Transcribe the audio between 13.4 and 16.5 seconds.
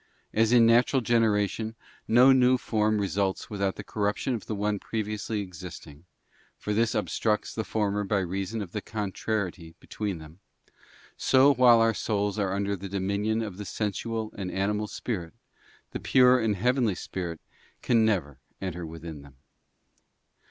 of the sensual and animal spirit, the pure